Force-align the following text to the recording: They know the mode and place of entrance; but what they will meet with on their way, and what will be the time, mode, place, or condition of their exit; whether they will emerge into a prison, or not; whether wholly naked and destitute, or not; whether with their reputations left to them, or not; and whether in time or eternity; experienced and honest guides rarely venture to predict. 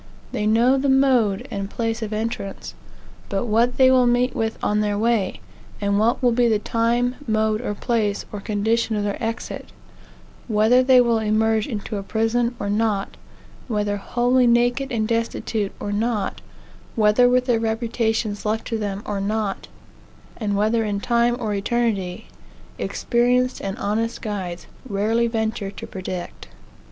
They 0.31 0.47
know 0.47 0.79
the 0.79 0.89
mode 0.89 1.47
and 1.51 1.69
place 1.69 2.01
of 2.01 2.11
entrance; 2.11 2.73
but 3.29 3.45
what 3.45 3.77
they 3.77 3.91
will 3.91 4.07
meet 4.07 4.35
with 4.35 4.57
on 4.63 4.79
their 4.79 4.97
way, 4.97 5.41
and 5.79 5.99
what 5.99 6.23
will 6.23 6.31
be 6.31 6.47
the 6.47 6.57
time, 6.57 7.17
mode, 7.27 7.61
place, 7.81 8.25
or 8.31 8.39
condition 8.41 8.95
of 8.95 9.03
their 9.03 9.23
exit; 9.23 9.69
whether 10.47 10.81
they 10.81 10.99
will 11.01 11.19
emerge 11.19 11.67
into 11.67 11.97
a 11.97 12.01
prison, 12.01 12.55
or 12.59 12.67
not; 12.67 13.15
whether 13.67 13.97
wholly 13.97 14.47
naked 14.47 14.91
and 14.91 15.07
destitute, 15.07 15.71
or 15.79 15.91
not; 15.91 16.41
whether 16.95 17.29
with 17.29 17.45
their 17.45 17.59
reputations 17.59 18.43
left 18.43 18.65
to 18.69 18.79
them, 18.79 19.03
or 19.05 19.21
not; 19.21 19.67
and 20.35 20.57
whether 20.57 20.83
in 20.83 20.99
time 20.99 21.37
or 21.39 21.53
eternity; 21.53 22.25
experienced 22.79 23.61
and 23.61 23.77
honest 23.77 24.19
guides 24.19 24.65
rarely 24.89 25.27
venture 25.27 25.69
to 25.69 25.85
predict. 25.85 26.47